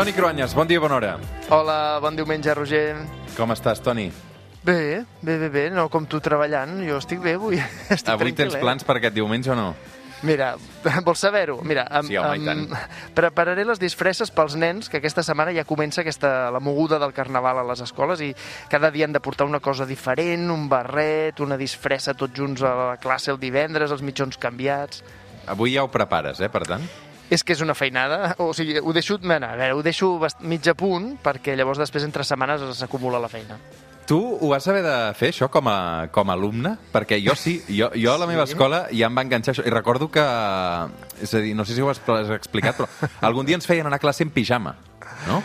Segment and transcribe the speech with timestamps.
[0.00, 1.18] Toni Cruanyes, bon dia, bona hora.
[1.52, 2.94] Hola, bon diumenge, Roger.
[3.36, 4.06] Com estàs, Toni?
[4.64, 7.58] Bé, bé, bé, bé, no com tu treballant, jo estic bé avui.
[7.92, 8.62] Estic Avui tens tranquil·let.
[8.64, 9.66] plans per aquest diumenge o no?
[10.24, 10.54] Mira,
[11.04, 11.58] vols saber-ho?
[11.68, 12.64] Mira, am, Sí, home, tant.
[13.20, 17.60] prepararé les disfresses pels nens, que aquesta setmana ja comença aquesta, la moguda del carnaval
[17.60, 18.30] a les escoles i
[18.72, 22.72] cada dia han de portar una cosa diferent, un barret, una disfressa tots junts a
[22.72, 25.04] la classe el divendres, els mitjons canviats...
[25.44, 26.88] Avui ja ho prepares, eh, per tant?
[27.30, 30.66] És que és una feinada, o sigui, ho deixo, mena, a veure, ho deixo mig
[30.66, 33.58] a punt perquè llavors després entre setmanes s'acumula la feina.
[34.10, 36.72] Tu ho vas haver de fer, això, com a, com a alumne?
[36.90, 39.62] Perquè jo sí, jo, jo a la meva escola ja em va enganxar això.
[39.62, 40.24] I recordo que,
[41.22, 42.02] és a dir, no sé si ho has
[42.34, 42.88] explicat, però
[43.28, 44.74] algun dia ens feien anar a classe en pijama.
[45.28, 45.38] No?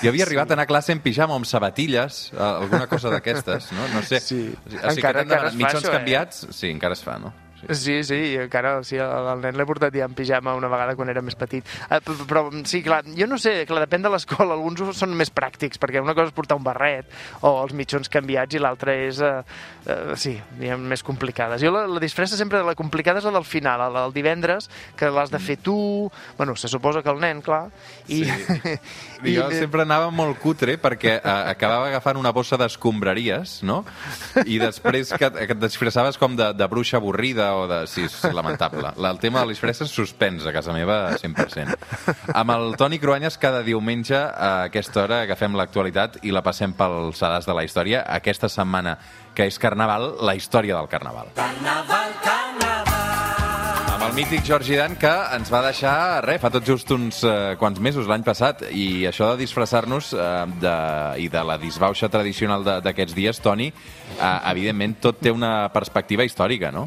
[0.00, 3.10] Jo havia arribat a anar a classe en pijama o amb sabatilles, eh, alguna cosa
[3.12, 3.88] d'aquestes, no?
[3.92, 4.20] No sé.
[4.24, 4.40] Sí.
[4.54, 5.96] O sigui, Encara- que encara es fa això, eh?
[5.98, 7.34] canviats, sí, encara es fa, no?
[7.72, 8.02] Sí.
[8.06, 11.10] Sí, i encara sí, el el nen l'he portat ja en pijama una vegada quan
[11.12, 11.66] era més petit.
[11.90, 15.80] Eh, Però sí, clar, jo no sé, clar, depèn de l'escola, alguns són més pràctics,
[15.82, 19.42] perquè una cosa és portar un barret o els mitjons canviats i l'altra és, eh,
[19.86, 21.62] eh, sí, diguem, més complicades.
[21.62, 25.10] Jo la, la disfressa sempre, la complicada és la del final, la del divendres, que
[25.10, 27.66] l'has de fer tu, bueno, se suposa que el nen, clar,
[28.08, 28.24] i...
[28.24, 28.76] Sí.
[29.26, 33.78] Jo sempre anava molt cutre perquè eh, acabava agafant una bossa d'escombraries, no?
[34.44, 37.82] I després que, que et disfressaves com de, de bruixa avorrida o de...
[37.90, 38.92] Sí, és lamentable.
[38.96, 41.76] La, el tema de les disfresses suspens a casa meva 100%.
[42.34, 47.12] Amb el Toni Cruanyes cada diumenge a aquesta hora agafem l'actualitat i la passem pel
[47.16, 48.04] sedàs de la història.
[48.20, 48.98] Aquesta setmana,
[49.36, 51.34] que és Carnaval, la història del Carnaval.
[51.36, 52.45] Amb
[54.06, 57.80] el mític Jordi Dan, que ens va deixar, res, fa tot just uns eh, quants
[57.82, 60.26] mesos, l'any passat, i això de disfressar-nos eh,
[60.62, 60.74] de,
[61.24, 66.70] i de la disbauxa tradicional d'aquests dies, Toni, eh, evidentment tot té una perspectiva històrica,
[66.70, 66.84] no?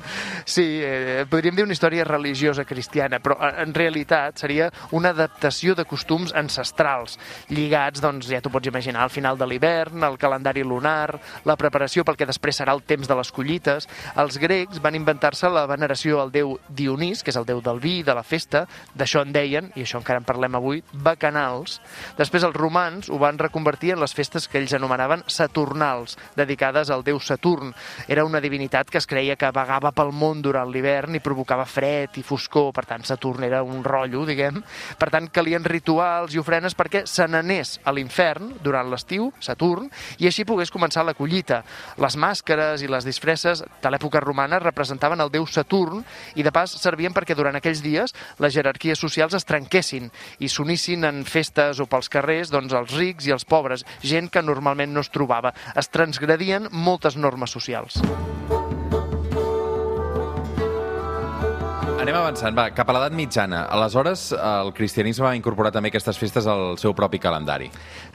[0.47, 5.75] Sí, eh, podríem dir una història religiosa cristiana, però eh, en realitat seria una adaptació
[5.75, 7.17] de costums ancestrals,
[7.51, 12.07] lligats, doncs, ja t'ho pots imaginar, al final de l'hivern, el calendari lunar, la preparació
[12.07, 13.91] pel que després serà el temps de les collites.
[14.15, 17.99] Els grecs van inventar-se la veneració al déu Dionís, que és el déu del vi,
[18.05, 21.79] de la festa, d'això en deien, i això encara en parlem avui, bacanals.
[22.17, 27.03] Després els romans ho van reconvertir en les festes que ells anomenaven saturnals, dedicades al
[27.03, 27.73] déu Saturn.
[28.07, 32.19] Era una divinitat que es creia que vagava pel món durant l'hivern i provocava fred
[32.21, 34.61] i foscor, per tant Saturn era un rotllo, diguem.
[34.99, 40.29] Per tant, calien rituals i ofrenes perquè se n'anés a l'infern durant l'estiu, Saturn, i
[40.29, 41.63] així pogués començar la collita.
[41.97, 46.03] Les màscares i les disfresses de l'època romana representaven el déu Saturn
[46.35, 51.07] i de pas servien perquè durant aquells dies les jerarquies socials es trenquessin i s'unissin
[51.07, 55.05] en festes o pels carrers doncs, els rics i els pobres, gent que normalment no
[55.05, 55.53] es trobava.
[55.79, 58.01] Es transgredien moltes normes socials.
[62.09, 63.59] Anem avançant, va, cap a l'edat mitjana.
[63.69, 67.67] Aleshores, el cristianisme va incorporar també aquestes festes al seu propi calendari.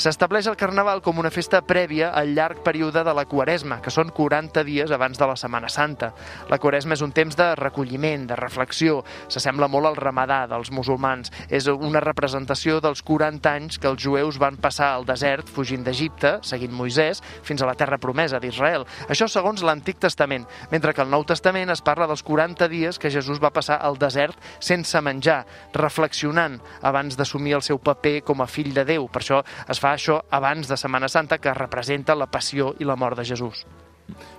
[0.02, 4.10] S'estableix el Carnaval com una festa prèvia al llarg període de la Quaresma, que són
[4.10, 6.08] 40 dies abans de la Setmana Santa.
[6.50, 8.96] La Quaresma és un temps de recolliment, de reflexió,
[9.28, 11.30] s'assembla molt al ramadà dels musulmans.
[11.46, 16.40] És una representació dels 40 anys que els jueus van passar al desert fugint d'Egipte,
[16.42, 18.88] seguint Moisès, fins a la terra promesa d'Israel.
[19.06, 23.14] Això segons l'Antic Testament, mentre que al Nou Testament es parla dels 40 dies que
[23.14, 25.42] Jesús va passar al desert sense menjar,
[25.76, 29.08] reflexionant abans d'assumir el seu paper com a fill de Déu.
[29.12, 32.96] Per això es fa això abans de Setmana Santa, que representa la passió i la
[32.96, 33.64] mort de Jesús.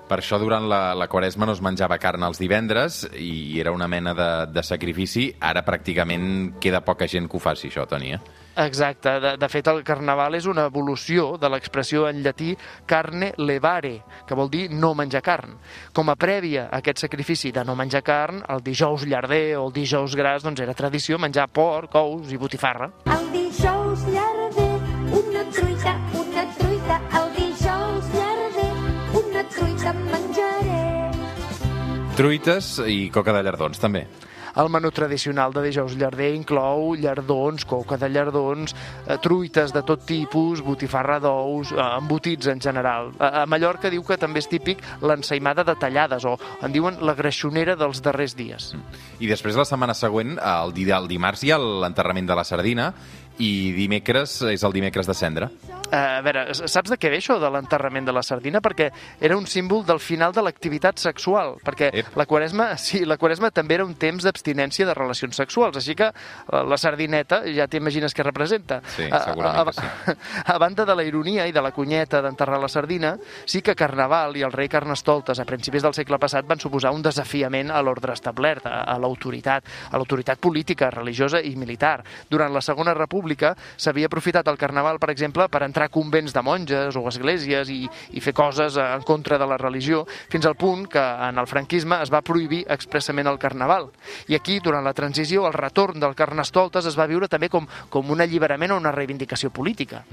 [0.05, 3.87] Per això durant la, la quaresma no es menjava carn els divendres i era una
[3.89, 5.31] mena de, de sacrifici.
[5.41, 8.19] Ara pràcticament queda poca gent que ho faci, això, Toni, eh?
[8.55, 9.17] Exacte.
[9.19, 12.53] De, de fet, el carnaval és una evolució de l'expressió en llatí
[12.87, 15.57] carne levare, que vol dir no menjar carn.
[15.91, 19.73] Com a prèvia a aquest sacrifici de no menjar carn, el dijous llarder o el
[19.75, 22.93] dijous gras doncs era tradició menjar porc, ous i botifarra.
[23.09, 23.75] El dijous
[32.15, 34.06] Truites i coca de llardons, també.
[34.56, 38.71] El menú tradicional de dijous llarder inclou llardons, coca de llardons,
[39.03, 43.12] eh, truites de tot tipus, botifarra d'ous, eh, embotits en general.
[43.19, 47.75] A, Mallorca diu que també és típic l'ensaïmada de tallades, o en diuen la greixonera
[47.75, 48.71] dels darrers dies.
[49.19, 52.94] I després, la setmana següent, el, el dimarts hi ha l'enterrament de la sardina
[53.39, 55.49] i dimecres és el dimecres de cendra.
[55.91, 58.61] Eh, a veure, saps de què ve això de l'enterrament de la sardina?
[58.63, 58.87] Perquè
[59.21, 62.15] era un símbol del final de l'activitat sexual, perquè Ep.
[62.17, 66.07] la quaresma, sí, la quaresma també era un temps d'abstinència de relacions sexuals, així que
[66.09, 68.79] eh, la sardineta ja t'imagines què representa.
[68.95, 70.15] Sí, A- segurament a, que a,
[70.55, 73.15] a banda de la ironia i de la cunyeta d'enterrar la sardina,
[73.45, 77.03] sí que Carnaval i el rei Carnestoltes a principis del segle passat van suposar un
[77.05, 81.99] desafiament a l'ordre establert, a, a l'autoritat, a l'autoritat política, religiosa i militar.
[82.31, 86.33] Durant la Segona República pública s'havia aprofitat el carnaval, per exemple, per entrar a convents
[86.36, 87.81] de monges o esglésies i,
[88.13, 91.98] i fer coses en contra de la religió, fins al punt que en el franquisme
[92.04, 93.89] es va prohibir expressament el carnaval.
[94.30, 98.13] I aquí, durant la transició, el retorn del carnestoltes es va viure també com, com
[98.13, 100.06] un alliberament o una reivindicació política.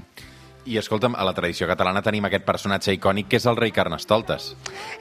[0.63, 4.53] I escolta'm, a la tradició catalana tenim aquest personatge icònic que és el rei Carnestoltes.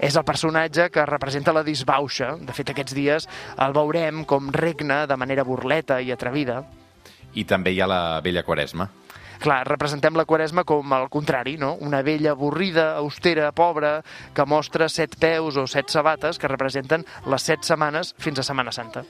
[0.03, 2.35] És el personatge que representa la disbauxa.
[2.43, 3.31] De fet, aquests dies
[3.63, 6.65] el veurem com regna de manera burleta i atrevida.
[7.35, 8.89] I també hi ha la vella Quaresma.
[9.43, 11.73] Clar, representem la Quaresma com el contrari, no?
[11.83, 13.97] Una vella avorrida, austera, pobra,
[14.35, 18.71] que mostra set peus o set sabates que representen les set setmanes fins a Setmana
[18.73, 19.03] Santa.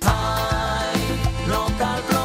[1.51, 2.22] No cal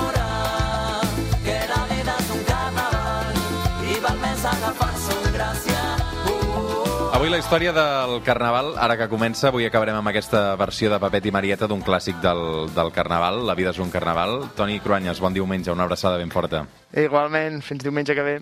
[7.27, 11.27] Avui la història del Carnaval, ara que comença, avui acabarem amb aquesta versió de Papet
[11.27, 14.45] i Marieta d'un clàssic del, del Carnaval, La vida és un Carnaval.
[14.55, 16.63] Toni Cruanyes, bon diumenge, una abraçada ben forta.
[16.95, 18.37] Igualment, fins diumenge que ve.